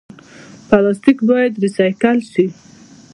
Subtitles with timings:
[0.69, 2.45] پلاستیک باید ریسایکل شي